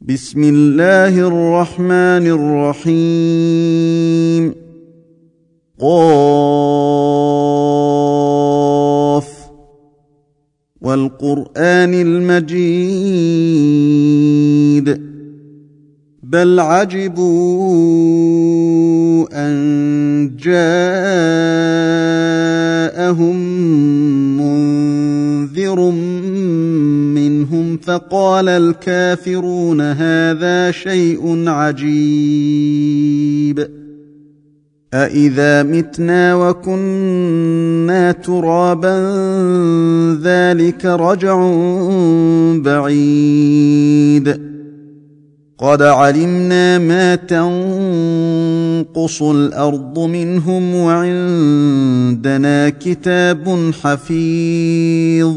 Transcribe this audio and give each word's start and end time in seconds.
بسم 0.00 0.42
الله 0.42 1.18
الرحمن 1.18 2.26
الرحيم. 2.84 4.54
قاف. 5.80 6.26
والقرآن 10.80 11.94
المجيد. 11.94 12.66
بل 16.22 16.60
عجبوا 16.60 17.16
أن 19.32 19.56
جاءهم 20.36 20.96
منذر 24.36 25.90
فقال 27.86 28.48
الكافرون 28.48 29.80
هذا 29.80 30.70
شيء 30.70 31.48
عجيب. 31.48 33.06
أإذا 34.94 35.62
متنا 35.62 36.34
وكنا 36.34 38.12
ترابا 38.12 38.96
ذلك 40.22 40.84
رجع 40.84 41.50
بعيد. 42.56 44.40
قد 45.58 45.82
علمنا 45.82 46.78
ما 46.78 47.14
تنقص 47.14 49.22
الأرض 49.22 49.98
منهم 49.98 50.74
وعندنا 50.74 52.68
كتاب 52.68 53.70
حفيظ. 53.82 55.36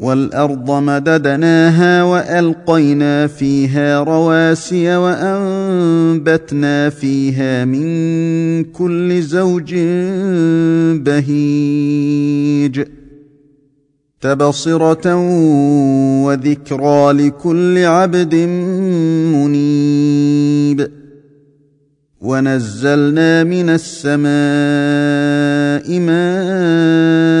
والأرض 0.00 0.70
مددناها 0.70 2.02
وألقينا 2.02 3.26
فيها 3.26 4.00
رواسي 4.00 4.96
وأنبتنا 4.96 6.90
فيها 6.90 7.64
من 7.64 8.64
كل 8.64 9.22
زوج 9.22 9.74
بهيج 11.04 12.84
تبصرة 14.20 15.14
وذكرى 16.24 17.12
لكل 17.12 17.78
عبد 17.78 18.34
منيب 19.34 20.90
ونزلنا 22.20 23.44
من 23.44 23.68
السماء 23.70 24.30
ماء 26.00 27.40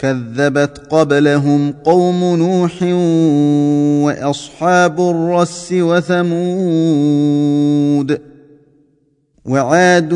كذبت 0.00 0.78
قبلهم 0.90 1.72
قوم 1.72 2.36
نوح 2.36 2.82
وأصحاب 4.06 5.00
الرس 5.00 5.68
وثمود 5.72 7.40
وعاد 9.44 10.12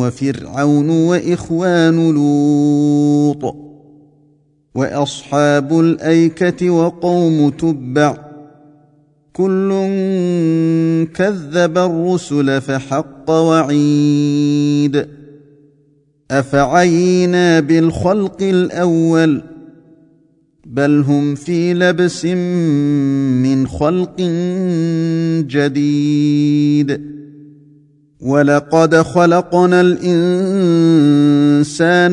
وفرعون 0.00 0.90
وإخوان 0.90 2.14
لوط 2.14 3.56
وأصحاب 4.74 5.80
الأيكة 5.80 6.70
وقوم 6.70 7.50
تبع 7.50 8.16
كل 9.32 9.70
كذب 11.14 11.78
الرسل 11.78 12.60
فحق 12.60 13.30
وعيد 13.30 15.19
أفعينا 16.30 17.60
بالخلق 17.60 18.42
الأول 18.42 19.42
بل 20.66 21.04
هم 21.08 21.34
في 21.34 21.74
لبس 21.74 22.24
من 22.24 23.66
خلق 23.66 24.20
جديد. 25.46 27.10
ولقد 28.20 28.96
خلقنا 28.96 29.80
الإنسان 29.80 30.16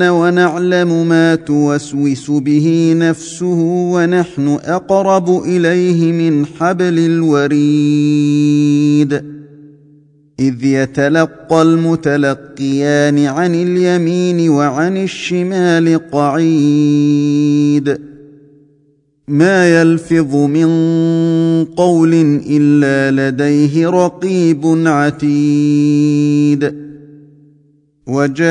ونعلم 0.04 1.08
ما 1.08 1.36
توسوس 1.36 2.32
به 2.32 2.94
نفسه 2.98 3.60
ونحن 3.94 4.58
أقرب 4.64 5.44
إليه 5.44 6.12
من 6.12 6.46
حبل 6.46 7.00
الوريد. 7.00 9.37
إذ 10.40 10.64
يتلقى 10.64 11.62
المتلقيان 11.62 13.20
عن 13.20 13.56
اليمين 13.56 14.50
وعن 14.50 14.98
الشمال 14.98 16.12
قعيد. 16.12 17.98
ما 19.28 19.82
يلفظ 19.82 20.36
من 20.36 20.68
قول 21.66 22.42
إلا 22.50 23.30
لديه 23.30 23.90
رقيب 23.90 24.62
عتيد. 24.88 26.74
وجاءت 28.08 28.48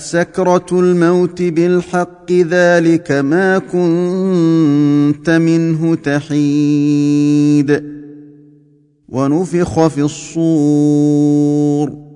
سكرة 0.00 0.66
الموت 0.72 1.42
بالحق 1.42 2.32
ذلك 2.32 3.12
ما 3.12 3.58
كنت 3.58 5.30
منه 5.30 5.94
تحيد. 5.94 7.89
ونفخ 9.10 9.86
في 9.86 10.00
الصور. 10.00 12.10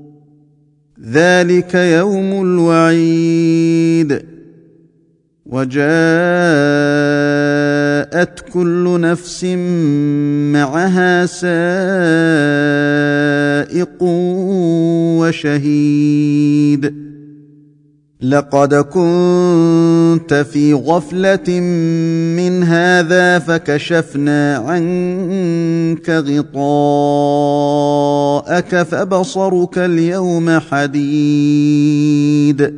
ذلك 1.10 1.75
يوم 1.75 2.43
الوعيد. 2.43 4.22
وجاءت 5.47 5.84
كل 8.53 9.00
نفس 9.00 9.44
معها 10.55 11.27
سائق 11.27 11.44
وشهيد. 15.21 16.94
لقد 18.29 18.75
كنت 18.75 20.47
في 20.53 20.75
غفلة 20.75 21.61
من 22.37 22.62
هذا 22.62 23.38
فكشفنا 23.38 24.56
عنك 24.56 26.11
غطاءك 26.11 26.53
فبصرك 28.82 29.79
اليوم 29.79 30.59
حديد. 30.59 32.75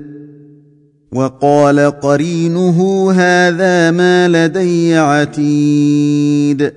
وقال 1.12 1.80
قرينه 1.80 3.10
هذا 3.12 3.90
ما 3.90 4.28
لدي 4.28 4.96
عتيد. 4.96 6.72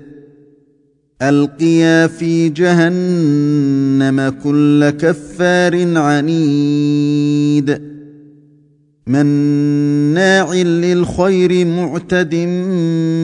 ألقيا 1.21 2.07
في 2.07 2.49
جهنم 2.49 4.33
كل 4.43 4.89
كفار 4.89 5.97
عنيد. 5.97 7.98
مناع 9.09 10.53
للخير 10.53 11.65
معتد 11.65 12.35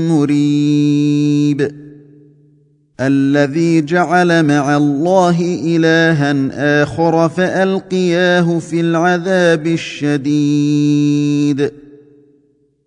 مريب. 0.09 1.71
الذي 2.99 3.81
جعل 3.81 4.43
مع 4.43 4.77
الله 4.77 5.59
إلها 5.65 6.35
آخر 6.83 7.29
فألقياه 7.29 8.59
في 8.59 8.81
العذاب 8.81 9.67
الشديد. 9.67 11.71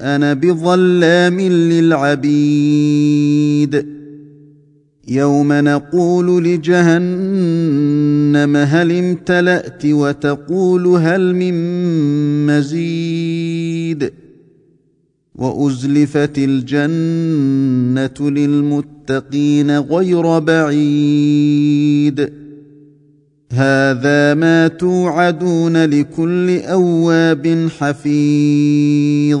أنا 0.00 0.34
بظلام 0.34 1.40
للعبيد. 1.40 2.94
يوم 5.08 5.52
نقول 5.52 6.44
لجهنم 6.44 8.56
هل 8.56 8.92
امتلأت 8.92 9.86
وتقول 9.86 10.86
هل 10.86 11.34
من 11.34 11.54
مزيد. 12.46 14.12
وأزلفت 15.34 16.38
الجنة 16.38 18.30
للمتقين 18.30 19.78
غير 19.78 20.38
بعيد. 20.38 22.32
هذا 23.52 24.34
ما 24.34 24.68
توعدون 24.68 25.84
لكل 25.84 26.58
أواب 26.58 27.68
حفيظ. 27.78 29.40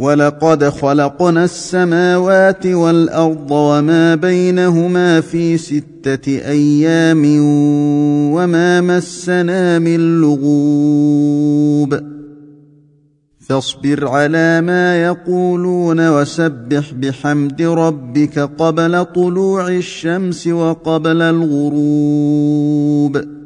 ولقد 0.00 0.68
خلقنا 0.68 1.44
السماوات 1.44 2.66
والارض 2.66 3.50
وما 3.50 4.14
بينهما 4.14 5.20
في 5.20 5.58
سته 5.58 6.28
أيام 6.28 7.22
وما 8.34 8.80
مسنا 8.80 9.78
من 9.78 10.20
لغوب 10.20 12.00
فاصبر 13.40 14.08
على 14.08 14.60
ما 14.60 15.02
يقولون 15.02 16.08
وسبح 16.08 16.92
بحمد 16.92 17.62
ربك 17.62 18.38
قبل 18.38 19.04
طلوع 19.04 19.68
الشمس 19.68 20.46
وقبل 20.46 21.22
الغروب 21.22 23.39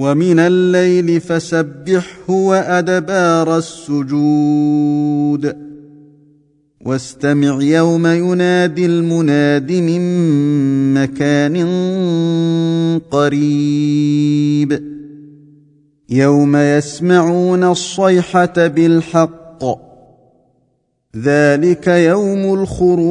ومن 0.00 0.38
الليل 0.38 1.20
فسبحه 1.20 2.30
وأدبار 2.30 3.58
السجود. 3.58 5.56
واستمع 6.86 7.62
يوم 7.62 8.06
ينادي 8.06 8.86
المناد 8.86 9.72
من 9.72 10.00
مكان 10.94 11.56
قريب. 13.10 14.82
يوم 16.10 16.56
يسمعون 16.56 17.64
الصيحة 17.64 18.66
بالحق. 18.66 19.64
ذلك 21.16 21.86
يوم 21.86 22.54
الخروج. 22.54 23.10